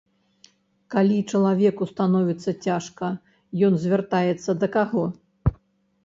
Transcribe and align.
Калі 0.93 1.17
чалавеку 1.33 1.87
становіцца 1.91 2.53
цяжка, 2.67 3.09
ён 3.67 3.77
звяртаецца 3.83 4.51
да 4.63 4.67
каго? 4.77 5.03